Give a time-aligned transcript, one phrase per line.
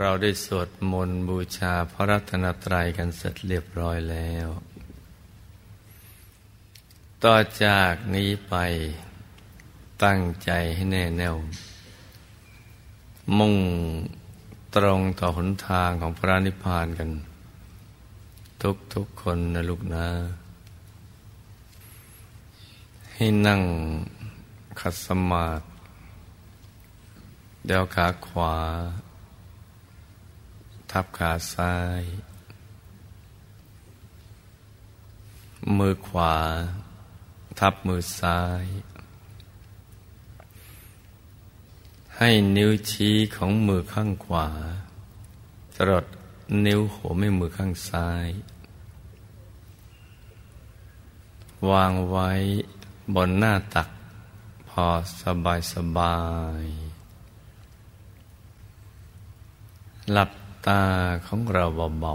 [0.00, 4.48] เราได้สวดมนต์บูชาพระรัตนตรัยกันเสร็จเรียบร้อยแล้ว
[7.24, 8.54] ต่อจากนี้ไป
[10.04, 11.36] ตั้งใจให้แน่แน่ว
[13.38, 13.56] มุ่ง
[14.76, 17.10] ตรงต่อหนทางของพระนิพพานกัน
[18.62, 20.06] ทุกทุกคนนะลูกนะ
[23.14, 23.62] ให้นั่ง
[24.80, 25.64] ขัดสมาธิ
[27.66, 28.54] เดี๋ยวขาขวา
[30.90, 32.02] ทับขาซ้าย
[35.78, 36.36] มือขวา
[37.58, 38.64] ทับมือซ้าย
[42.16, 44.48] ให้นิ้วชี้ของมือข้างขวา
[45.76, 46.04] ตลอด
[46.66, 48.28] นิ้วหัวแม่มือข้างซ้าย
[51.70, 52.30] วางไว้
[53.14, 53.88] บนหน้าตัก
[54.68, 54.86] พอ
[55.22, 56.18] สบายสบา
[56.62, 56.64] ย
[60.12, 60.30] หลับ
[60.68, 60.84] ตา
[61.26, 61.64] ของเรา
[62.00, 62.14] เบา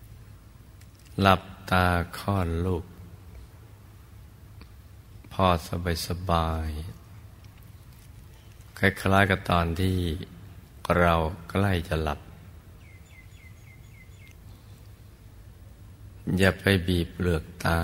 [0.00, 1.86] ๆ หลับตา
[2.18, 2.84] ค่อนลูก
[5.32, 6.68] พอสบายสบาย
[8.78, 9.96] คล้ายๆกับตอนที่
[10.98, 11.14] เรา
[11.50, 12.20] ใกล้จะหลับ
[16.38, 17.80] อย่าไปบีบเปลือกตา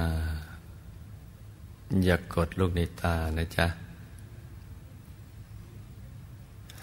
[2.05, 3.66] อย่ากดลูกในตานะจ๊ะ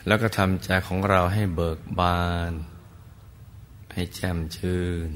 [0.08, 2.52] แล้วก็ทำใจของเราให้เบิกบาน
[3.94, 5.10] ให้แจ่มชื่น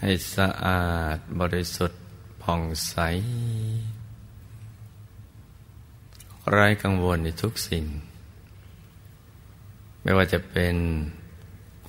[0.00, 2.02] ให้สะอาดบริสุทธิ์
[2.42, 2.94] ผ่องใส
[6.50, 7.84] ไร้กังวลในทุกสิ่ง
[10.02, 10.76] ไม่ว่าจะเป็น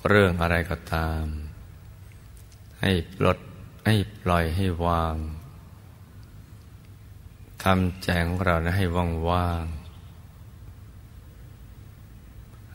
[0.06, 1.24] เรื่องอะไรก็ตาม
[2.80, 3.38] ให้ปลด
[3.86, 5.16] ให้ปล่อยให้วาง
[7.64, 9.64] ทำใจของเราให้ว่างว่าง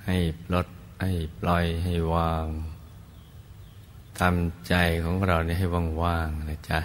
[0.05, 0.67] ให้ปลด
[1.01, 2.45] ให้ปล่อยให้วาง
[4.19, 4.73] ทำใจ
[5.03, 5.67] ของเราเนี่ยให้
[6.03, 6.79] ว่างๆนะจ๊ะ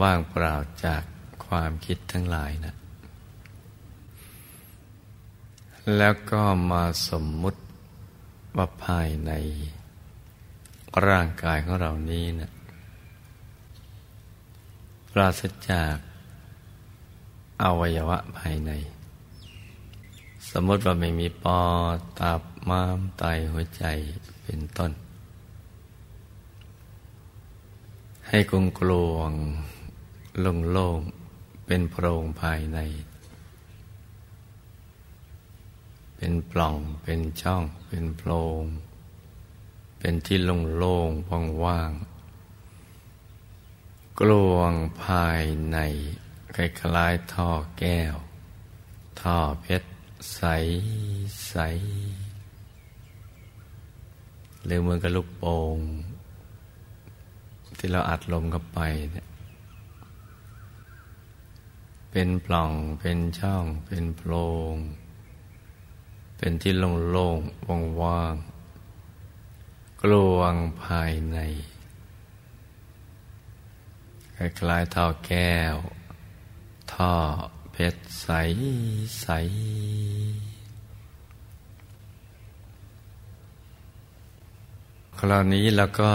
[0.00, 0.54] ว่างเปล่า
[0.84, 1.02] จาก
[1.46, 2.74] ความคิดทั้งหลายนะ
[5.96, 7.60] แล้วก็มาสมมุติ
[8.56, 9.32] ว่าภายใน
[11.06, 12.50] ร่างกายของเรานี้นะ
[15.12, 15.96] ปราศจาก
[17.62, 18.70] อวัยวะภายใน
[20.50, 21.62] สมมติว่าไม่มีปอ
[21.94, 23.84] ดตับม้ามไตหัวใจ
[24.42, 24.92] เป็นต้น
[28.28, 29.30] ให้กลงกลวง
[30.40, 31.00] โล่งโล่ง
[31.66, 32.78] เป็นโพรงภายใน
[36.16, 38.62] เป็นปล่องเป็นช่อง เป็นโพรง
[39.98, 41.92] เป็นที่โล่งโล่งว่างว่าง
[44.20, 44.72] กลวง
[45.02, 45.78] ภายใน
[46.54, 48.14] คล้ายๆท่อแก้ว
[49.20, 49.87] ท่อเพชร
[50.34, 50.42] ใส
[51.48, 51.56] ใส
[54.64, 55.78] หรือเหมือนกับลูกโป่ง
[57.78, 58.80] ที่เราอัดลมเข้าไป
[59.12, 59.28] เนี่ย
[62.10, 64.32] เป็นปล่องเป็นช่อง เป็นโพร
[64.72, 64.74] ง
[66.36, 71.38] เป็นที่โล่งๆว่างๆกลวงภายใน
[74.36, 75.76] คล้ายๆท่อแก้ว
[76.94, 77.14] ท่อ
[77.80, 78.28] เพชรใส
[79.20, 79.26] ใส
[85.18, 86.10] คราวนี้แล้วก็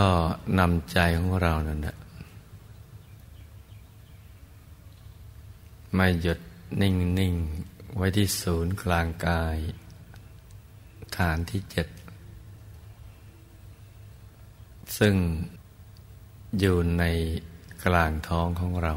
[0.60, 1.98] นำใจของเรานั่นแหละ
[5.96, 6.40] ไม่หยุด
[6.82, 7.34] นิ่งนิ่ง
[7.96, 9.58] ไว้ที่ศูนย์กลางกาย
[11.18, 11.88] ฐานที่เจ็ด
[14.98, 15.16] ซึ่ง
[16.60, 17.04] อยู่ใน
[17.86, 18.96] กลางท้องของเรา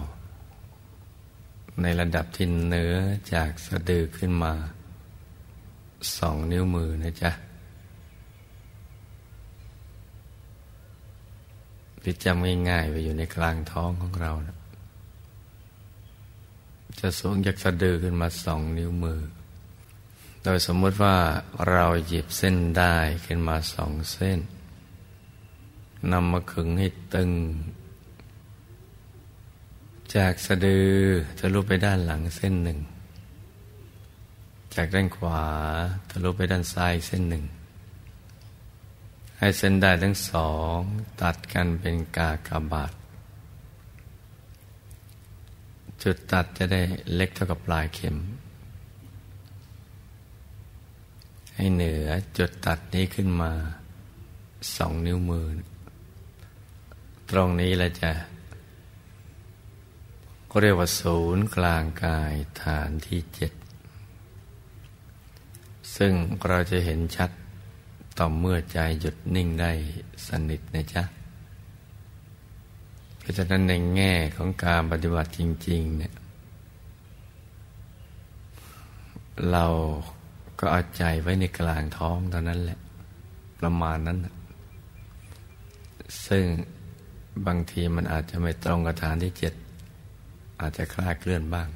[1.83, 2.95] ในระดับที่เหนือ
[3.33, 4.53] จากสะดือขึ้นมา
[6.19, 7.31] สองนิ้วมือนะจ๊ะ
[12.03, 14.57] ที่จำง่ายๆไปอยู่ในกลางท้องของเรานะ
[17.01, 19.21] จะสูงจากสะดือขึ้นมาสองนิ้วมือ
[20.43, 21.17] โดยสมมติว่า
[21.71, 22.97] เราหยิบเส้นได้
[23.27, 24.39] ขึ้นมาสองเส้น
[26.13, 27.31] นำมาขึงให้ตึง
[30.17, 30.91] จากสะดือ
[31.39, 32.79] ทะลุไปด้านหลังเส้นหนึ่ง
[34.75, 35.43] จากด้านขวา
[36.11, 37.45] ทะลุไปด้านซ้ายเส้นหนึ่ง
[39.39, 40.79] ให้เส้นได้ทั้งสอง
[41.23, 42.93] ตัดกันเป็นกากบาท
[46.03, 46.83] จุดตัดจะได้
[47.15, 48.17] เล็กเท่ากับปลายเข็ม
[51.57, 52.07] ให้เหนือ
[52.39, 53.53] จุดตัดนี้ขึ้นมา
[54.77, 55.47] สองนิ้วมือ
[57.31, 58.11] ตรงนี้เราจะ
[60.63, 63.53] เรียกว่าศูนย์กลางกายฐานที่เจ็ด
[65.97, 66.13] ซึ่ง
[66.49, 67.31] เราจะเห็นชัด
[68.19, 69.73] ต่อเมื่อใจหยุดนิ่งได้
[70.27, 71.03] สนิทนะจ๊ะ
[73.19, 76.15] เพราะฉะนั้นในแง่ของการปฏิบัติจริง ๆ เนี่ย
[79.51, 79.67] เรา
[80.59, 82.79] ก็เอาใจไว้ในกลางท้องเท่านั้นแหละ
[83.61, 84.19] ประมาณนั้น
[86.27, 86.45] ซึ่ง
[87.47, 89.55] บางทีมันอาจจะไม่ตรงกับฐานที่เจ็ด
[90.61, 91.69] อาจจะคลาดเคลื่อนบ้าง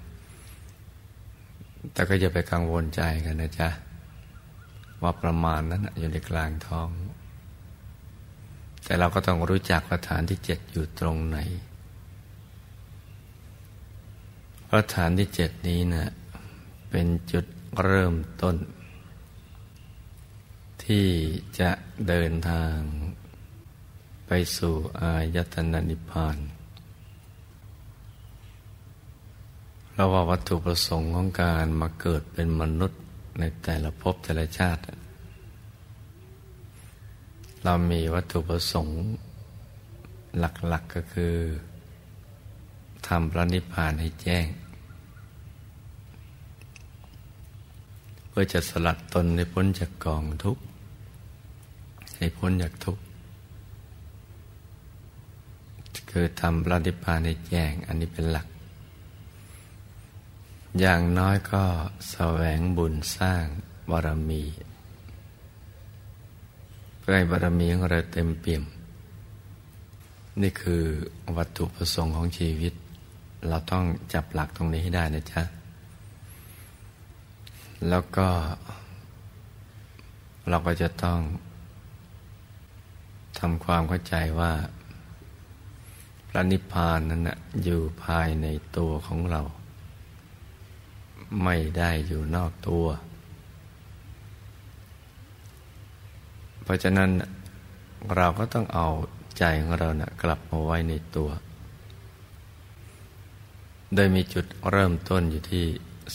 [1.92, 3.68] แต่ก็อย่าไปกังวลใจกันนะจ๊ะ
[5.02, 6.88] ว่าประมาณนั้นอยู่ในกลางท้อง
[8.84, 11.38] แต่เราก็ต้องรู้จักว่าฐานที่เจ็ดอยู่ตรงไหน
[14.68, 16.10] พระฐานที่เจ็ดนี้นะ
[16.90, 17.44] เป็นจุด
[17.82, 18.56] เริ่มต้น
[20.84, 21.06] ที่
[21.60, 21.70] จะ
[22.08, 22.78] เดินทาง
[24.26, 26.36] ไปสู่อายตนะนิพพาน
[29.94, 33.00] เราว่าวัตถุประสงค์ของการมาเกิดเป็นมนุษย์
[33.38, 34.80] ในแต่ละภพแต่ละชาติ
[37.64, 38.98] เรามีวัตถุประสงค์
[40.38, 41.34] หลักๆกก็คือ
[43.06, 44.46] ทำพระนิพพานให้แจ้ง
[48.28, 50.62] เพื่อจะสลัดตนให้พ้นจากกองทุกข์
[52.16, 53.02] ให้พ้นจากทุกข์
[56.10, 58.46] คือทำพระนิพพานให้แจ้ง อันนี้เป็นหลัก
[60.78, 61.64] อย่างน้อยก็
[62.10, 63.44] แสวงบุญสร้าง
[63.90, 64.42] บารมี
[66.98, 68.64] เพื่อให้บารมีของเราเต็มเปี่ยม
[70.42, 70.82] นี่คือ
[71.36, 72.72] วัตถุประสงค์ของชีวิต
[73.48, 75.42] เราต้องจับหลักตรงนี้ให้ได้นะจ๊ะ
[77.88, 78.28] แล้วก็
[80.48, 81.18] เราก็จะต้อง
[83.38, 84.52] ทำความเข้าใจว่า
[86.28, 88.46] พระนิพพานนั้นนะอยู่ภายใน
[88.76, 89.42] ตัวของเรา
[91.42, 92.86] ไม่ได้อยู่นอกตัว
[96.62, 97.10] เพราะฉะนั้น
[98.16, 98.88] เราก็ต้องเอา
[99.38, 101.30] ใจของเรานะกลับมาไว้ในตัว
[103.94, 105.66] โดยมีจุดเริ่มต้นอยู่ที่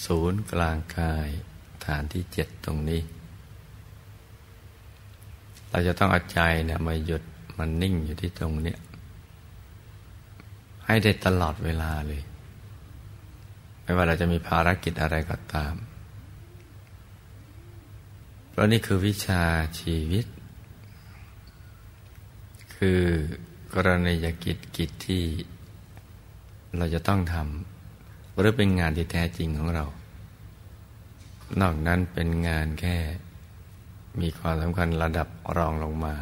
[0.04, 1.28] ศูนย์กลางกาย
[1.86, 3.02] ฐานที่เจ็ดตรงนี้
[5.70, 7.24] เราจะต้องเอาใจเนี่ยมาหยุด
[7.58, 8.80] มันนิ่งอยู่ที่ตรงเนี้ย
[10.86, 12.22] ให้ได้ตลอดเวลาเลย
[13.86, 15.76] ไม่ว่าเราจะมีภารกิจอะไรก็ตาม
[18.50, 19.44] เพราะนี่คือวิชา
[19.80, 20.26] ชีวิต
[22.76, 23.02] คือ
[23.74, 25.24] กรณียกิจกิจที่
[26.78, 29.86] เราจะต้องทำหรือเป็นงานที่แท้จริงของเรา
[31.62, 32.98] นอกนั้นเป็นงานแค่
[34.20, 35.28] มีความสำคัญระดับ
[35.58, 36.16] รองลงมา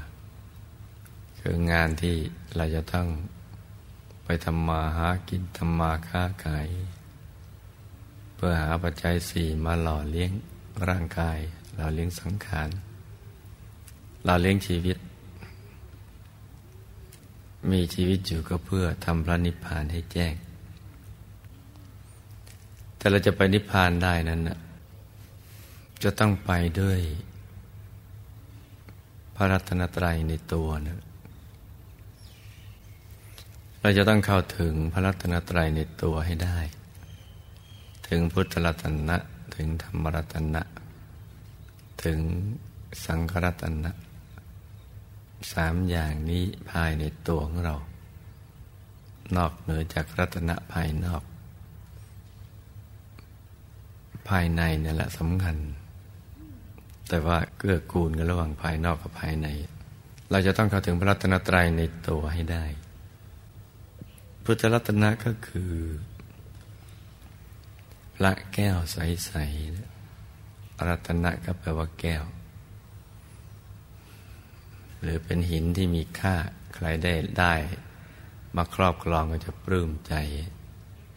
[1.39, 2.15] คืองานที่
[2.55, 3.07] เราจะต้อง
[4.25, 6.67] ไปทำมาหากินทำมาค้าขาย
[8.35, 10.31] เพื่อหาปัจจัยสี่มาหล่อเลี้ยง
[10.87, 11.39] ร่างกาย
[11.75, 12.69] หล่อเลี้ยงสังขาร
[14.23, 14.97] หล่อเลี้ยงชีวิต
[17.71, 20.33] มีชีวิตอยู่ก็เพื่อทำพระนิพพานให้แจ้ง
[22.97, 24.57] แต่เราจะไปนิพพานได้นั้นนะ
[26.03, 26.99] จะต้องไปด้วย
[29.35, 30.99] พระรัตนตรัยในตัวนะ
[33.81, 36.57] เราจะต้องเข้าถึงพระรัตนตรัยในตัวให้ได้
[38.07, 39.17] ถึงพุทธรัตนะ
[39.55, 40.61] ถึงธรรมรัตนะ
[42.03, 42.19] ถึง
[43.05, 43.91] สังฆรัตนะ
[45.53, 47.75] สามอย่างนี้ภายในตัวของเรา
[49.35, 51.23] นอกเหนือจากรัตนะภายนอก
[54.29, 55.57] ภายในนี่แหละสำคัญ
[57.09, 59.47] แต่ว่าเกื้อกูลกันระหว่างภายนอกกับภายใน
[60.31, 62.65] เราจะต้องเข้าถึงพระรัตนตรัยในตัวให้ได้
[64.43, 65.73] พุทธรัตนะก็คือ
[68.23, 72.23] ระแก้วใสๆรัตนะก็แปลว่าแก้ว
[75.01, 76.35] หรือเป็นหินที่มีค่า
[76.73, 77.53] ใครได้ได้
[78.55, 80.13] มาครอบครองก็จะปลื้มใจ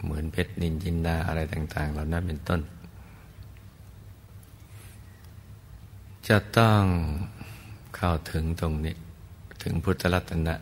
[0.03, 2.61] เหมือนเพชรนินจินดาอะไรต่าง ๆ เหล่านั้นเป็นต้น
[6.29, 6.83] จะต้อง
[7.97, 8.97] เข้าถึงตรงนี้
[9.63, 10.57] ถึงพุทธรัตนะ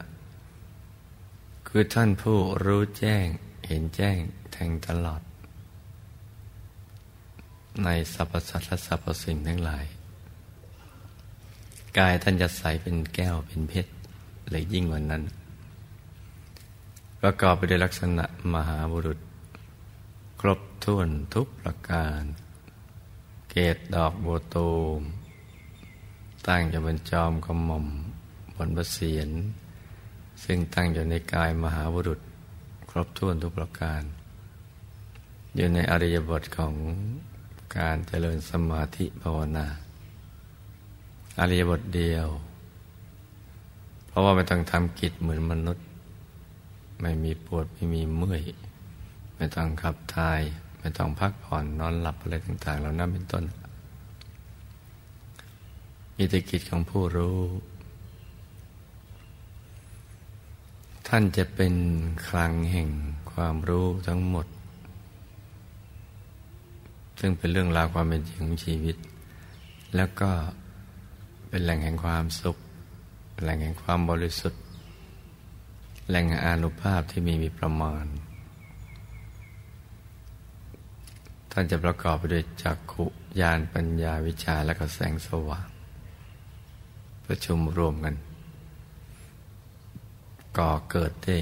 [1.68, 3.26] คือท่านผู้รู้แจ้ง
[3.66, 4.16] เห็นแจ้ง
[4.52, 5.20] แทงตลอด
[7.82, 9.84] ในสรรพสัตว์และสรรพสิ่งทั้งหลาย
[11.98, 13.90] กายท่านจะใสเป็นแก้วเป็นเพชร
[14.50, 15.22] เลยยิ่งกว่านั้น
[17.20, 19.18] ประกอบไปด้วยลักษณะมหาบุรุษ
[20.40, 22.22] ครบถ้วนทุกประการ
[23.50, 25.00] เกตดอกโบตูม
[26.46, 27.86] ตั้งอยู่บนจอมกระหม่อม
[28.54, 29.30] บนบะเสียน
[30.44, 32.20] ซึ่งตั้งอยู่ในกายมหาบุรุษ
[32.90, 34.02] ครบถ้วนทุกประการ
[35.56, 36.74] อยู่ในอริยบทของ
[37.78, 39.66] การเจริญสมาธิภาวนา
[41.38, 42.26] อริยบทเดียว
[44.06, 45.86] เพราะว่าไม่ต้องทำกิจเหมือนมนุษย์
[47.00, 48.42] ไม่มีปวดไม่มีเมื่อย
[49.36, 50.40] ไม่ต้องขับถ่าย
[50.78, 53.44] ไม่ต้องพักผ่อนนอนหลับอะไรต่างๆเหล่านั้นเป็นต้น
[56.16, 57.38] มีแต่กิจของผู้รู้
[61.08, 61.74] ท่านจะเป็น
[62.28, 62.88] คลังแห่ง
[63.32, 64.46] ความรู้ทั้งหมด
[67.20, 68.96] ซึ่งเป็นเรื่องราวความเป็นจริงของชีวิต
[69.96, 70.30] แล้วก็
[71.48, 72.56] เป็นแหล่งแห่งความสุข
[73.42, 74.62] แหล่งแห่งความบริสุทธิ์
[76.08, 78.06] แหล่งแห่งอานุภาพที่มีมีประมาณ
[81.50, 83.04] ท่านจะประกอบไปด้วยจักขุ
[83.40, 85.68] ญาณปัญญาวิชาและก็แสงสว่าง
[87.26, 88.14] ประชุมรวมกัน
[90.58, 91.36] ก่อเกิดได้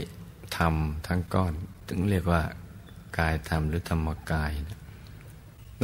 [0.57, 0.75] ธรรม
[1.07, 1.53] ทั้งก้อน
[1.89, 2.43] ถึงเรียกว่า
[3.19, 4.82] กายธรรมหรือธรรมกายนั่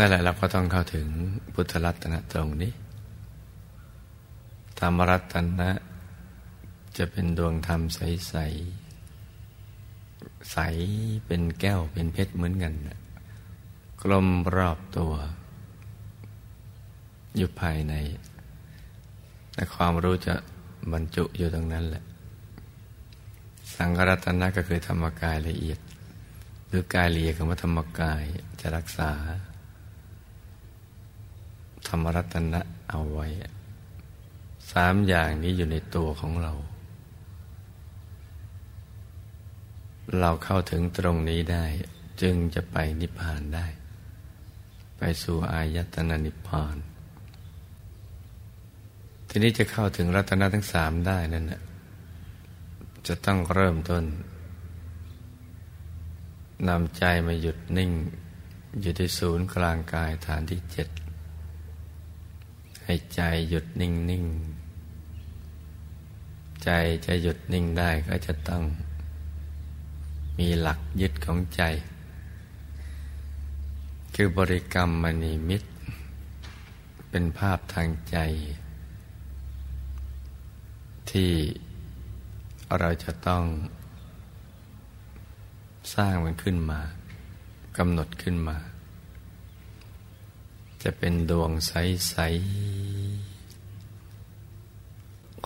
[0.00, 1.06] นั่นแหละเราก็ต้องเข้าถึง
[1.52, 2.72] พุทธรัตนะตรงนี้
[4.78, 5.70] ธรรมรัตนะ
[6.96, 8.34] จะเป็นดวงธรรมใสใส
[10.52, 10.58] ใส
[11.26, 12.72] เป็นแก้วเป็นเพชรเหมือนกัน
[14.02, 15.12] กลมรอบตัว
[17.36, 17.94] อยู่ภายใน
[19.52, 20.34] แต่ความรู้จะ
[20.92, 22.04] บรรจุอยู่ตรงนั้นแหละ
[23.74, 25.78] สังฆรัตนะก็คือธรรมกายละเอียด
[26.68, 28.24] หรือกายละเอียดของธรรมกาย
[28.60, 29.12] จะรักษา
[31.88, 33.26] ธรรมรัตนะเอาไว้
[34.72, 36.52] สามอย่างนี้อยู่ในตัวของเรา
[40.20, 41.64] เราเข้าถึงตรงนี้ได้
[42.22, 43.66] จึงจะไปนิพพานได้
[44.98, 46.76] ไปสู่อายตนะนิพพาน
[49.28, 51.60] ทีนี้จะเข้าถึงรัตนะทั้งสามได้นั่นนะ
[53.06, 54.04] จะต้องเริ่มต้น
[56.68, 57.92] นำใจมาหยุดนิ่ง
[58.80, 60.88] อยู่ที่ศูนย์กลางกายฐานที่เจ็ด
[62.90, 64.24] ให้ใจหยุดนิ่งนิ่ง
[66.64, 66.70] ใจ
[67.06, 68.62] จะหยุดนิ่งได้ก็จะต้อง
[70.38, 71.62] มีหลักยึดของใจ
[74.14, 75.68] คือบริกรรมมณีมิตร
[77.10, 78.16] เป็นภาพทางใจ
[81.10, 81.30] ที่
[82.78, 83.44] เราจะต้อง
[85.94, 86.80] สร้างมันขึ้นมา
[87.76, 88.56] กำหนดขึ้นมา
[90.82, 92.28] จะเป็นดวงใส ๆ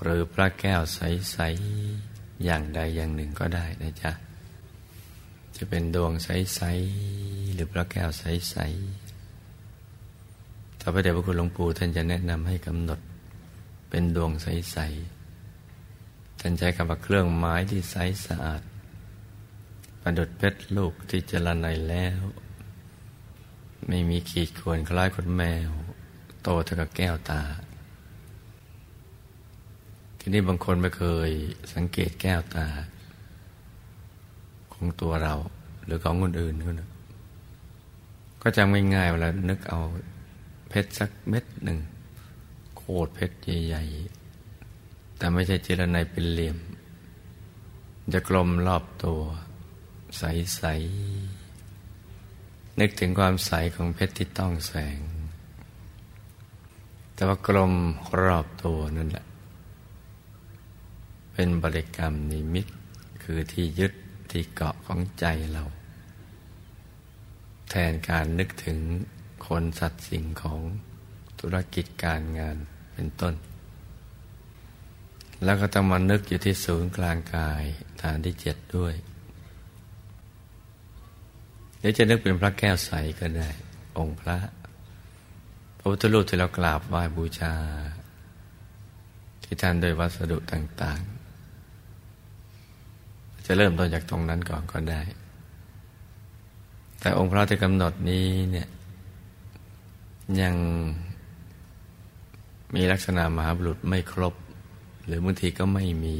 [0.03, 1.39] หรือพระแก้วใส
[1.93, 4.13] ๆ อย่างใดอย่างหนึ่งก็ได้นะจ๊ะ
[5.57, 6.61] จะเป็นดวงใส
[7.07, 13.01] ๆ หรือพระแก้วใสๆถ้าพระเดชพระคุณหลวงปู่ท่านจะแนะนำให้กำหนด
[13.91, 14.79] เป็นดวงใส
[15.59, 17.97] ๆ ท่านใช้คำว่าเครื่องไม้ที่ใส
[18.27, 18.63] สะอาด
[20.01, 22.21] ประดุดเพชรลูกที่เจริญในแล้ว
[23.89, 25.71] ไม่มีขีดข่วนคล้ายคนแมว
[26.43, 27.43] โตเท่ากับแก้วตา
[30.19, 31.31] ทีนี้บางคนไม่เคย
[31.75, 32.67] สังเกตแก้วตา
[34.73, 35.35] ของตัวเรา
[35.85, 36.91] หรือของคนอื่นก็นะ
[38.43, 39.81] ก็จำง่ายๆเวลานึกเอา
[40.69, 41.79] เพชรสักเม็ดหนึ่ง
[42.77, 43.37] โคตรเพชร
[43.67, 46.59] ใหญ่ๆ แต่ไม่ใช่เจรไนเป็นเหลี่ยม
[48.15, 49.21] จะกลมรอบตัว
[50.19, 51.42] ใสๆ
[52.81, 54.99] นึกถึงความใสของเพชรที่ต้องแสง
[57.15, 57.73] แต่ว่ากลม
[58.23, 59.27] รอบตัวนั่นแหละ
[61.33, 62.67] เป็นบริกรรมนิมิต
[63.23, 63.93] คือที่ยึด
[64.31, 65.65] ที่เกาะของใจเรา
[67.71, 68.79] แทนการนึกถึง
[69.47, 70.61] คนสัตว์สิ่งของ
[71.41, 72.57] ธุรกิจการงาน
[72.93, 73.35] เป็นต้น
[75.45, 77.63] แล้วก็ต้องมานึกอยู่ที่ศูนย์กลางกาย
[78.03, 78.95] ฐานที่เจ็ดด้วย
[81.83, 83.49] เดี๋ยวจะนึกเป็นพระแก้วใสก็ได้
[83.99, 84.39] องค์พระ
[85.79, 87.55] พระพุทธรูปที่เรากราบไหว้บูชา
[89.43, 91.01] ที่ท่านโดยวัสดุต่าง
[92.69, 95.03] ๆ จะเริ่มต้นจากตรงนั้นก่อนก็ได้
[97.01, 98.69] แต่องค์พระที่กำหนดนี้เนี่ย
[100.41, 100.55] ยัง
[102.75, 104.35] มีลักษณะมหาบุรุษไม่ครบ
[105.07, 106.19] หรือบางทีก็ไม่มี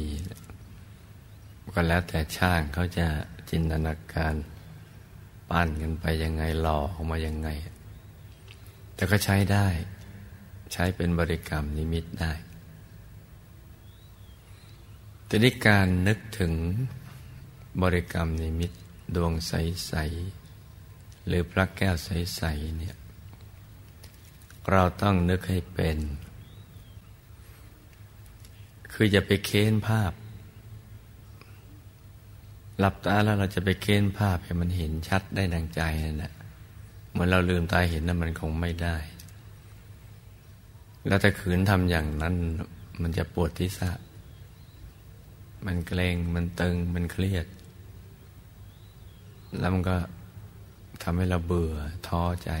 [1.73, 3.05] ก็แล้วแต่ช่างเขาจะ
[3.49, 4.33] จินตนาการ
[5.53, 7.49] ปั้นกันไปยังไงหล่อออกมายังไง
[8.95, 9.67] แต่ก็ใช้ได้
[10.71, 12.33] ใช้เป็นบริกรรมนิมิตได้
[15.25, 16.53] แต่นี้การนึกถึง
[17.81, 18.71] บริกรรมนิมิต
[19.15, 19.93] ดวงใส
[20.59, 22.95] ๆ หรือพระแก้วใส ๆ เนี่ย
[24.71, 25.97] เราต้องนึกให้เป็น
[28.93, 30.11] คือจะไปเค้นภาพ
[32.83, 36.33] หลับตาแล้วเราจะไปเค้นภาพให้มันเห็นชัดได้ดังใจนั่นแหละ
[37.11, 38.97] เหมือนเราลืมตาเห็นนั้นมันคงไม่ได้
[41.07, 42.35] แล้วถ้าขืนทำอย่างนั้น
[43.01, 43.91] มันจะปวดที่สะ
[45.65, 47.47] มันเกรงมันตึงมันเครียด
[49.59, 49.97] แล้วมันก็
[51.03, 51.75] ทำให้เราเบื่อ
[52.07, 52.51] ท้อใจ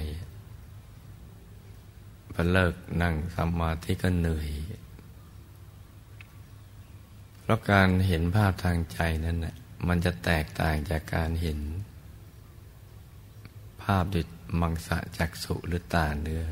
[2.33, 4.49] พอเลิกนั่งสมาธิก็เหนื่อย
[7.41, 9.55] เพราะการเห็นภาพทางใจนั้นน่ะ
[9.87, 11.59] มันจะแตกต่างจากการเห็น
[13.81, 14.25] ภาพด้วย
[14.61, 16.43] มังสะจักสุหรือตาเนื้อ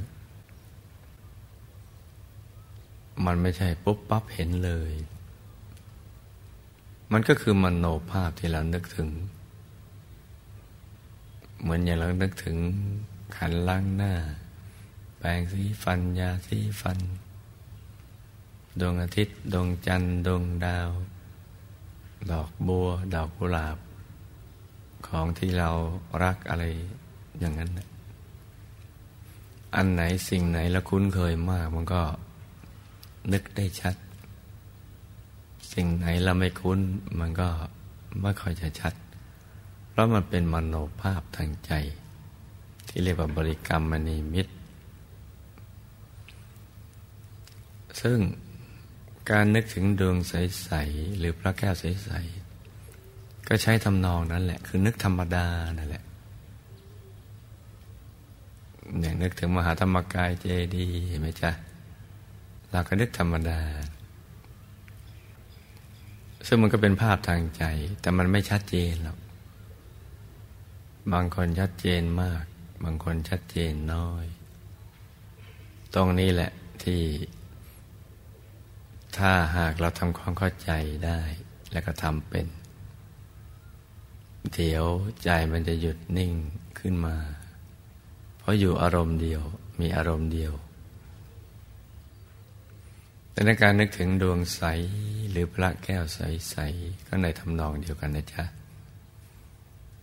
[3.26, 4.94] มันไม่ใช่ปุ๊บปั๊บเห็นเลย
[7.12, 9.10] มันก็คือมโนภาพที่เรานึกถึง
[11.62, 12.58] เหมือนอย่างเรานึกถึง
[13.36, 14.14] ขันล้างหน้า
[15.18, 17.00] แปรงสีฟันยาสีฟัน
[18.80, 20.90] ดวงอาทิตย์ ดวงจันทร์ ดวงดาว
[22.32, 23.78] ดอกบัว ดอกกุหลาบ
[25.08, 25.70] ของที่เรา
[26.24, 26.64] รักอะไร
[27.40, 27.72] อย่างนั้น
[29.76, 32.02] อันไหนสิ่งไหนเราคุ้นเคยมาก มันก็
[33.32, 33.96] นึกได้ชัด
[35.74, 36.80] สิ่งไหนเราไม่คุ้น
[37.20, 37.50] มันก็
[38.22, 38.94] ไม่ค่อยจะชัด
[39.90, 41.72] เพราะมันเป็นมโนภาพทางใจ
[42.88, 44.54] ที่เรียกว่าบริกรรมมณีมิตร
[48.02, 48.20] ซึ่ง
[49.32, 52.10] การนึกถึงดวงใส ๆ หรือพระแก้วใส
[52.80, 55.46] ๆ ก็ใช้ทำนองนั้นแหละ คือนึกธรรมดา
[55.78, 56.04] นั่นแหละ
[59.02, 61.52] อย่างนึกถึงมหาธรรมกายเจดีเห็นไหมจ๊ะ
[62.72, 63.62] เราก็นึกธรรมดา
[66.48, 67.64] ซึ่งมันก็เป็นภาพทางใจ
[68.02, 69.18] แต่มันไม่ชัดเจนหรอก
[71.14, 72.44] บางคนชัดเจนมาก
[72.84, 74.26] บางคนชัดเจนน้อย
[75.96, 76.52] ตรงนี้แหละ
[76.84, 77.02] ที่
[79.26, 80.72] ถ้าหากเราทำความเข้าใจ
[81.06, 81.22] ได้
[81.72, 82.48] แล้วก็ทำเป็น
[84.54, 84.86] เดี๋ยว
[85.24, 86.34] ใจมันจะหยุดนิ่ง
[86.80, 87.18] ขึ้นมา
[88.38, 89.42] เพราะอยู่อารมณ์เดียว
[89.80, 90.54] มีอารมณ์เดียว
[93.32, 94.62] แต่ในการนึกถึงดวงใส
[95.30, 98.44] หรือพระแก้วใสๆก็ในทำนองเดียวกันนะจ๊ะ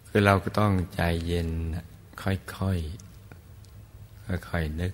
[0.09, 1.49] คือเราก็ต้องใจเย็น
[2.23, 4.93] ค่อยๆค่อยๆนึก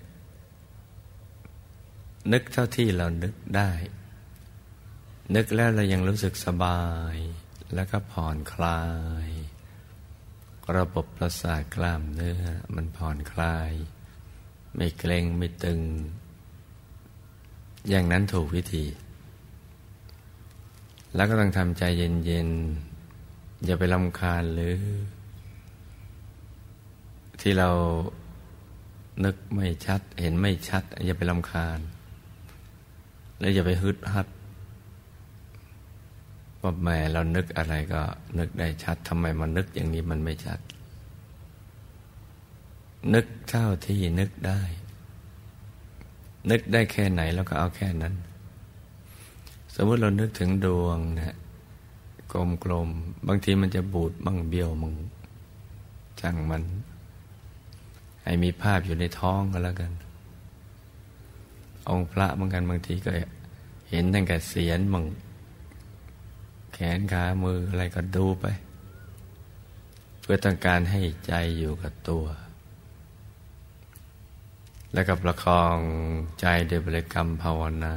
[2.31, 3.71] นึกเท่าที่เรานึกได้
[5.33, 6.83] นึกแล้วเรายังรู้สึกสบา
[7.13, 7.15] ย
[7.73, 8.83] แล้วก็ผ่อนคลา
[9.25, 9.27] ย
[10.77, 12.41] ระบบประสาทกล้ามเนื้อ
[12.75, 13.71] มันผ่อนคลาย
[14.75, 15.81] ไม่เกร็งไม่ตึง
[17.89, 18.85] อย่างนั้นถูกวิธี
[21.15, 24.75] แล้วก็ต้องทำใจเย็นๆ อย่าไปลำคาญหรือ
[27.41, 27.69] ที่เรา
[29.23, 31.79] นึกไม่ชัด เห็นไม่ชัด อย่าไปลำคาญ
[33.39, 34.27] แล้วอย่าไปฮึดฮัด
[36.65, 38.01] ว่าแม่เรานึกอะไรก็
[38.39, 40.59] นึกได้ชัดทำไมมันนึกอย่างนี้มันไม่ชัด
[43.13, 44.61] นึกเท่าที่นึกได้
[46.51, 48.13] นึกได้แค่ไหนแล้วก็เอาแค่นั้น
[49.75, 51.37] สมมติเรานึกถึงดวงนะ
[52.63, 54.95] กลมๆบางทีมันจะบูดบ้างเบี้ยวมึง
[56.21, 56.63] จังมัน
[58.23, 59.91] ให้มีภาพอยู่ในท้องก็แล้วกัน
[61.89, 63.11] องค์พระบางกันบางทีก็
[63.89, 65.05] เห็นตั้งแต่เสียนมึง
[66.77, 68.45] แขนขามืออะไรก็ดูไป
[70.21, 72.25] เพื่อต้องการให้ใจอยู่กับตัว
[74.93, 75.77] แล้วกับประคอง
[76.41, 77.95] ใจโดยบริกรรมภาวนา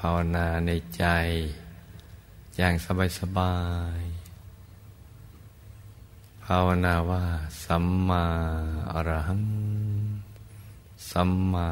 [0.00, 1.04] ภาวนาในใจ
[2.56, 3.56] อย่างสบายสบา
[3.98, 4.00] ย
[6.46, 7.24] ภาวนาว่า
[7.64, 8.24] สัมมา
[8.92, 9.44] อรหัง
[11.10, 11.68] สัมมา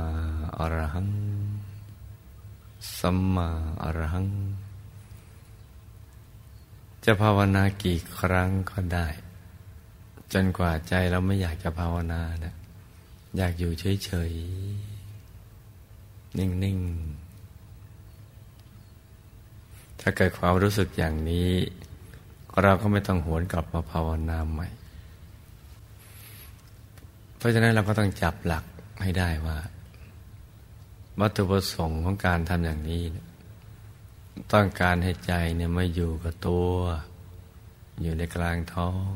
[0.59, 1.32] อรหัง
[2.99, 3.49] สัมมา
[3.83, 4.29] อรหัง
[7.05, 9.07] จะภาวนากี่ครั้งก็ได้
[10.33, 12.55] จนกว่าใจเราไม่อยากจะภาวนานะ
[13.37, 13.73] อยากอยู่
[14.05, 17.23] เฉยๆ นิ่งๆ
[20.01, 21.51] ถ้าเกิดความรู้สึกอย่างนี้
[22.63, 24.69] เราก็ไม่ต้องหวนกลับมาภาวนาใหม่
[27.37, 28.65] เพราะฉะนั้นเราก็ต้องจับหลัก
[29.03, 29.57] ให้ได้ว่า
[31.21, 33.03] วัตถุประสงค์ของการทำอย่างนี้
[34.53, 36.69] ต้องการให้ใจเนี่ยมาอยู่กับตัว
[38.03, 39.13] อยู่ในกลางท้อง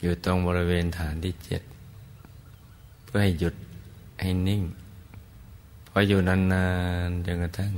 [0.00, 1.62] อยู่ตรงบริเวณฐานที่เจ็ด
[3.04, 3.54] เพื่อให้หยุด
[4.20, 4.62] ให้นิ่ง
[5.88, 6.66] พออยู่นา
[7.06, 7.72] นๆจนกระทั่ง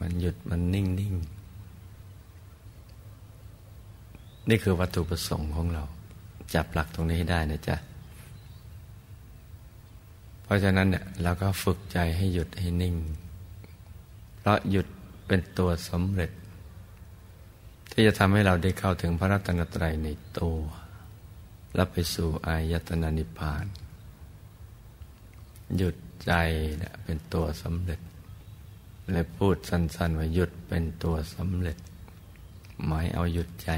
[0.00, 1.14] มันหยุดมันนิ่งนิ่ง
[4.48, 5.82] นี่คือวัตถุประสงค์ของเรา
[6.54, 7.76] จับหลักตรงนี้ให้ได้นะจ๊ะ
[10.48, 12.96] เพราะฉะนั้นเนี่ยเราก็ฝึกใจให้หยุดให้นิ่ง
[14.38, 14.86] เพราะหยุด
[15.26, 16.30] เป็นตัวสำเร็จ
[17.92, 20.08] ที่จะทำให้เราได้เข้าถึงพระรัตนตรัยใน
[20.38, 20.58] ตัว
[21.74, 23.64] แล้วไปสู่อายตนะนิพพาน
[25.76, 26.32] หยุดใจ
[26.78, 28.00] เนี่ยเป็นตัวสำเร็จ
[29.12, 31.78] เลยพูดสั้นๆว่าหยุดเป็นตัวสำเร็จ
[32.84, 33.70] หมายเอาหยุดใจ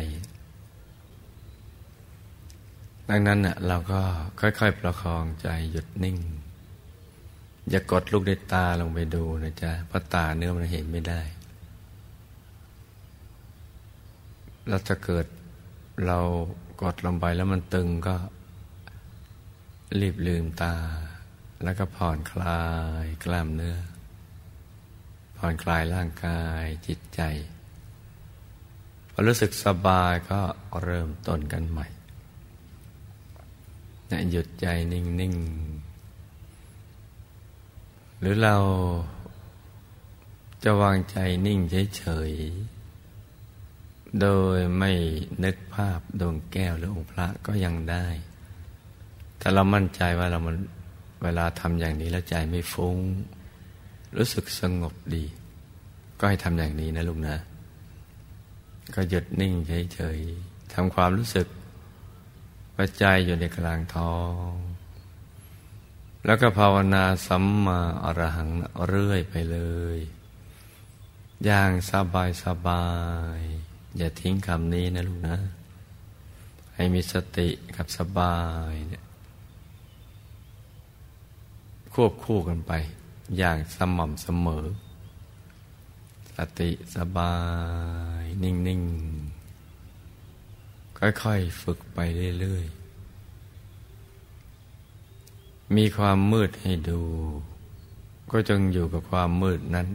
[3.09, 4.01] ดังนั้นเน่ะเราก็
[4.41, 6.19] ค่อยๆประคองใจหยุดนิ่ง
[7.69, 11.21] อย่ากดลูกในตาลงไปดูนะจ๊ะเพราะตาเนื้อมันเห็นไม่ได้
[14.69, 15.27] แล้วจะเกิด
[16.07, 16.19] เรา
[16.83, 18.17] กดลงไปแล้วมันตึงก็
[20.01, 20.75] รีบลืมตา
[21.63, 22.63] แล้วก็ผ่อนคลา
[23.03, 23.79] ยกล้ามเนื้อ
[25.37, 27.21] ผ่อนคลายร่างกายจิตใจ
[29.13, 30.41] พอรู้สึกสบายก็
[30.83, 31.87] เริ่มต้นกันใหม่
[34.11, 35.70] นะหยุดใจนิ่ง ๆ
[38.21, 38.57] หรือเรา
[40.65, 41.61] จะวางใจนิ่ง
[41.97, 44.93] เฉยๆ โดยไม่
[45.45, 48.07] นึกภาพดวงแก้วหรือองค์พระก็ยังได้
[49.39, 50.57] แต่เรามั่นใจว่าเรามัน
[51.23, 52.99] เวลาทำอย่างนี้แล้วใจไม่ฟุง้ง
[54.17, 55.25] รู้สึกสงบดี
[56.19, 57.37] ก็ให้ทำอย่างนี้นะลูกนะ
[58.95, 59.55] ก็หยุดนิ่ง
[59.95, 61.47] เฉยๆทำความรู้สึก
[62.75, 64.17] ว่าใจอยู่ในกลางท้อ
[64.49, 64.51] ง
[66.25, 68.51] แล้วก็ภาวนาสัมมาอรหัง
[68.87, 69.59] เรื่อยไปเล
[69.97, 69.99] ย
[71.45, 72.87] อย่างสบายสบา
[73.37, 73.41] ย
[73.97, 75.37] อย่าทิ้งคำนี้นะลูกนะ
[76.75, 78.39] ให้มีสติกับสบา
[78.71, 79.05] ยเนี่ย
[81.95, 82.73] ควบคู่กันไป
[83.39, 84.65] อย่างสม่ำเสมอ
[86.37, 87.37] สติสบา
[88.21, 88.83] ย นิ่ง
[89.71, 91.99] ๆ ค่อย ๆ ฝึกไป
[92.41, 92.80] เรื่อย ๆ
[95.77, 97.03] มีความมืดให้ดู
[98.31, 99.89] ก็จงอยู่กับความมืดนั้น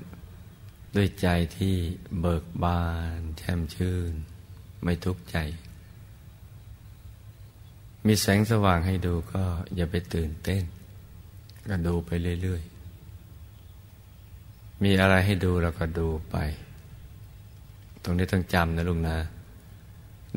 [0.96, 1.76] ด้วยใจที่
[2.20, 2.84] เบิกบา
[3.18, 4.12] นแช่มชื่น
[4.84, 5.38] ไม่ทุกข์ใจ
[8.06, 9.44] มีแสงสว่างให้ดูก็
[9.76, 10.64] อย่าไปตื่นเต้น
[11.70, 12.12] ก็ดูไป
[12.42, 12.64] เรื่อย
[13.98, 16.36] ๆ มีอะไรให้ดูเราก็ดูไป
[18.04, 19.18] ตรงนี้ต้องจำนะลุงนะ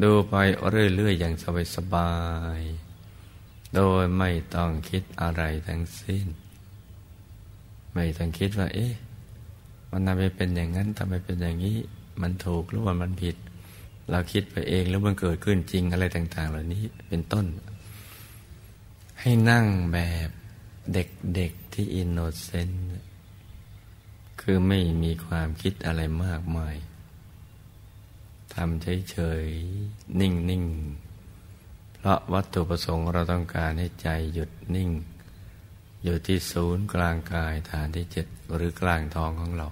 [0.02, 0.34] ดูไป
[0.70, 1.34] เรื่อย ๆ อย่าง
[1.76, 2.12] สบา
[2.58, 2.87] ยๆ
[3.74, 6.26] โดยไม่ต้องคิดอะไรทั้งสิ้น
[7.94, 8.92] ไม่ต้องคิดว่า เอ๊ะ
[9.90, 11.76] มันทำไมเป็นอย่างนั้นทำไมเป็นอย่างนี้
[12.22, 13.36] มันถูกหรือว่ามันผิด
[14.10, 17.46] เราคิดไปเองแล้วมันเกิดขึ้นจริงอะไรต่าง ๆ เหล่านี้เป็นต้น
[19.20, 20.28] ให้นั่งแบบ
[20.94, 22.86] เด็ก ๆ ที่อินโนเซนต์
[24.40, 26.76] คือไม่มีความคิดอะไรมากมาย
[28.54, 29.46] ทำเฉย
[29.82, 30.64] ๆ นิ่ง
[31.02, 31.07] ๆ
[31.98, 34.90] เพราะวัตถุประสงค์เราต้องการให้ใจหยุดนิ่ง
[36.04, 39.68] อยู่ที่ศูนย์กลางกายฐานที่เจ็ดหรือกลางท้องของเรา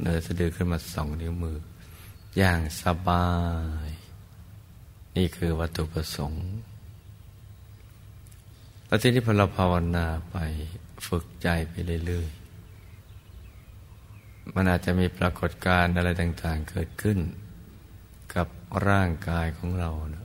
[0.00, 1.58] เนื้อสะดือขึ้นมาสองนิ้วมือ
[2.38, 3.28] อย่างสบา
[3.86, 3.88] ย
[5.16, 6.46] นี่คือวัตถุประสงค์
[8.86, 10.36] แล้วทีนี้พอเราภาวนาไป
[11.06, 11.74] ฝึกใจไป
[12.06, 12.42] เรื่อยๆ
[14.54, 17.18] มันอาจจะมีปรากฏการณ์อะไรต่างๆเกิดขึ้น
[18.34, 18.48] กับ
[18.88, 20.21] ร่างกายของเรานะ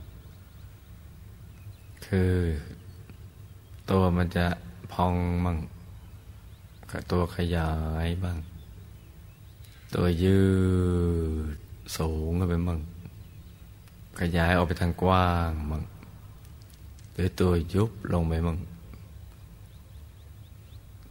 [2.08, 2.34] คือ
[3.90, 4.46] ตัวมันจะ
[4.92, 5.58] พองมั่ง
[6.90, 7.72] กับตัวขยา
[8.06, 8.38] ยบ้าง
[9.94, 10.40] ตัวยื
[11.54, 11.56] ด
[11.96, 12.80] สูงขึ้นไปมั่ง
[14.20, 15.82] ขยายออกไปทางกว้างมั่ง
[17.12, 18.58] หรือตัวยุบลงไปมั่ง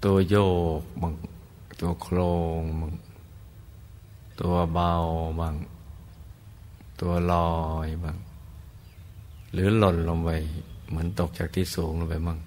[0.04, 0.36] ตัวโย
[0.80, 1.14] กมั่ง
[1.80, 2.18] ตัวโคร
[2.60, 2.94] งมั่ง
[4.42, 4.92] ตัวเบา
[5.40, 5.56] บ้าง
[7.00, 7.52] ตัวลอ
[7.86, 8.18] ยบ้าง
[9.54, 10.30] หรือหล่นลงไป
[10.88, 12.39] เหมือนตกจากที่สูงลงไปมั่ง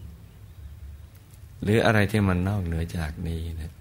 [1.62, 3.72] หรืออะไรที่มันนอกเหนือจากนี้นะ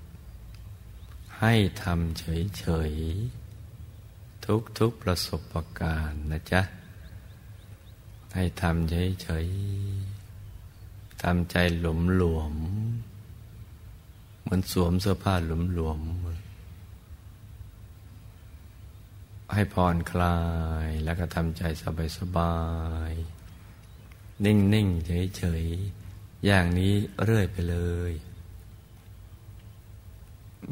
[1.39, 4.45] ให้ทำเฉยๆ
[4.79, 6.61] ทุกๆประสบการณ์นะจ๊ะ
[8.35, 12.53] ให้ทำเฉยๆทำใจหลวมหลวม
[14.41, 15.99] เหมือนสวมเสื้อผ้าหลวมหลวม
[19.53, 20.39] ให้ผ่อนคลา
[20.85, 21.63] ยแล้วก็ทำใจ
[22.17, 22.55] สบา
[23.09, 23.38] ยๆ
[24.45, 25.06] นิ่ง ๆ
[25.38, 25.63] เฉย
[26.06, 27.78] ๆ อย่างนี้เรื่อยไปเล
[28.12, 28.13] ย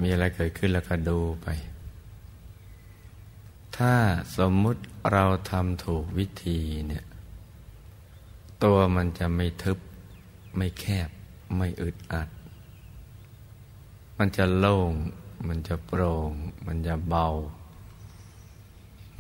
[0.02, 1.48] มีอะไรเกิดขึ้นแล้วก็ดูไป
[3.78, 3.94] ถ้า
[4.38, 7.06] สมมุติเราทำถูกวิธีเนี่ย
[8.64, 9.78] ตัวมันจะไม่ทึบ
[10.58, 11.10] ไม่แคบ
[11.58, 12.30] ไม่อึดอัด
[14.18, 14.92] มันจะโล่ง
[15.48, 16.32] มันจะโปร่ง
[16.68, 17.28] มันจะเบา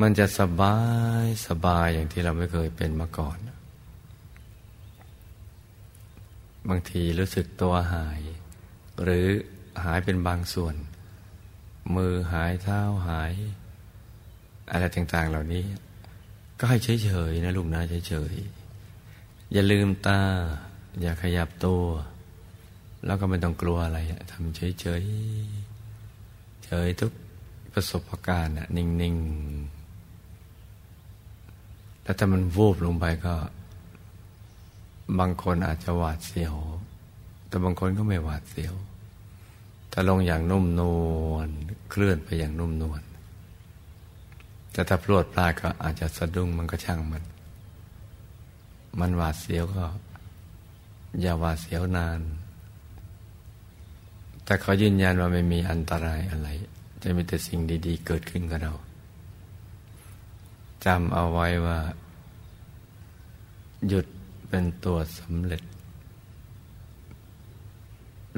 [0.01, 0.77] มันจะสบา
[1.23, 3.37] ยสบายอย่างที่เราไม่เคยเป็นมาก่อน
[6.69, 8.21] บางทีรู้สึกตัวหาย
[9.03, 9.27] หรือ
[9.83, 10.75] หายเป็นบางส่วน
[11.95, 13.33] มือหายเท้าหาย
[14.71, 15.65] อะไรต่าง ๆ เหล่านี้
[16.59, 20.19] ก็ให้เฉยๆนะลูกนะเฉยๆอย่าลืมตา
[21.01, 21.83] อย่าขยับตัว
[23.05, 23.99] แล้วก็ไม่ต้องกลัวอะไร
[24.31, 25.03] ทำเฉยเฉย
[26.65, 27.11] เฉยทุก
[27.73, 29.77] ประสบการณ์นิ่งๆ
[32.03, 33.35] แล้วถ้ามันวูบลงไปก็
[35.19, 36.55] บางคนอาจจะหวาดเสียว
[37.47, 38.73] แต่บางคนก็ไม่หวาดเสียว
[39.91, 40.81] ถ้าลงอย่างนุ่มน
[41.29, 41.49] วล
[41.89, 43.01] เคลื่อนไปอย่างนุ่มนวล
[44.71, 47.23] แต่ถ้าพลวดพลาดก็อาจจะสะดุ้งมันก็ช่างมัน
[48.99, 49.83] มันหวาดเสียวก็
[51.21, 52.21] อย่าหวาดเสียวนาน
[54.45, 56.49] แต่เขายืนยันว่าไม่มีอันตรายอะไร
[57.01, 58.73] จะมีแต่สิ่งดี ๆ เกิดขึ้นกับเรา
[60.85, 61.79] จำเอาไว้ว่า
[63.87, 64.05] หยุด
[64.49, 65.63] เป็นตัวสำเร็จ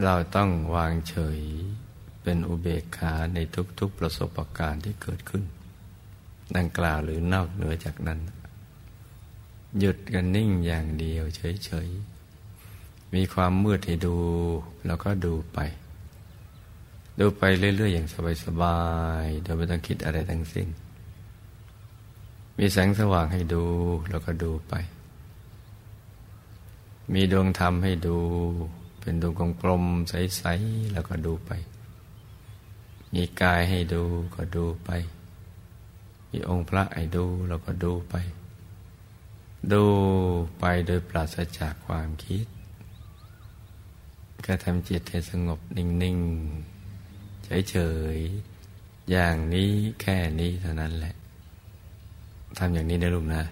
[0.04, 1.39] เราต้องวางเฉย
[2.24, 3.39] เป็นอุเบกขาใน
[3.80, 5.43] ทุกๆประสบการณ์ที่เกิดขึ้น
[6.58, 8.19] ดังกล่าวหรือนอกเหนือจากนั้น
[9.80, 14.17] หยุดกันนิ่งอย่างเดียวเฉยๆ มีความมืดให้ดู
[14.86, 15.60] แล้วก็ดูไป
[17.19, 18.08] ดูไปเรื่อย ๆ อย่าง
[18.45, 18.80] สบา
[19.24, 20.67] ยๆ โดยไม่ต้องคิดอะไรทั้งสิ้น
[22.58, 23.63] มีแสงสว่างให้ดู
[24.10, 24.74] แล้วก็ดูไป
[27.13, 28.17] มีดวงธรรมให้ดู
[29.02, 31.52] เป็นดวงกลมๆใสๆแล้วก็ดูไป
[33.13, 34.04] มีกายให้ดู
[34.36, 34.89] ก็ดูไป
[36.32, 38.15] มีองค์พระไอ้ดูเราก็ดูไป
[39.74, 39.84] ดู
[40.60, 42.45] ไปโดยปราศจากความคิด
[44.45, 47.76] ก็ทำจิตให้สงบนิ่งๆเฉ
[48.15, 51.15] ยๆอย่างนี้แค่นี้เท่านั้นแหละ
[52.58, 53.43] ทำอย่างนี้นะลูกนะ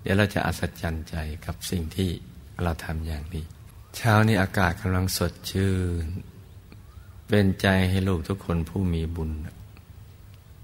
[0.00, 1.14] เดี๋ยวเราจะอัศจรรย์ใจ
[1.46, 2.10] กับสิ่งที่
[2.62, 3.44] เราทำอย่างนี้
[3.96, 5.72] เช้านี้อากาศกำลังสดชื่
[6.04, 6.06] น
[7.28, 9.30] เป็นใจให้ลูกทุกคนผู้มีบุญ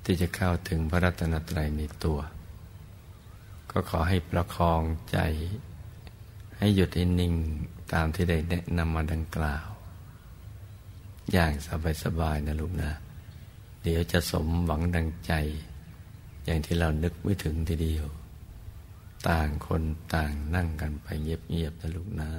[0.04, 2.18] ที่จะเข้าถึงพระรัตนตรัยในตัว
[3.70, 5.18] ก็ขอให้ประคองใจ
[6.58, 7.34] ให้หยุดให้นิ่ง
[7.92, 9.66] ตามที่ได้แนะนำมาดังกล่าว
[11.32, 11.52] อย่าง
[12.04, 12.90] สบายๆนะลูกนะ
[13.82, 15.32] เดี๋ยวจะสมหวังดังใจ
[16.44, 18.06] อย่างที่เรานึกไม่ถึงทีเดียว
[19.28, 19.82] ต่างคน
[20.14, 22.30] ต่างนั่งกันไปเงียบๆนะลูกนะ